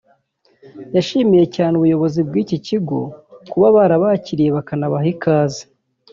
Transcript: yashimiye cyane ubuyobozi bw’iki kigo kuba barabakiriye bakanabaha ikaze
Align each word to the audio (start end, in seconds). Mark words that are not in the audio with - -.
yashimiye 0.95 1.45
cyane 1.55 1.73
ubuyobozi 1.75 2.19
bw’iki 2.27 2.57
kigo 2.67 2.99
kuba 3.51 3.67
barabakiriye 3.75 4.49
bakanabaha 4.57 5.07
ikaze 5.13 5.63